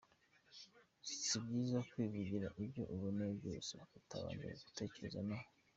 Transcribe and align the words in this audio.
Si 1.23 1.37
byiza 1.43 1.79
kwivugira 1.89 2.47
ibyo 2.63 2.83
ubonye 2.93 3.25
byose, 3.39 3.71
utabanje 3.99 4.47
gutekereza 4.65 5.19
ho. 5.27 5.37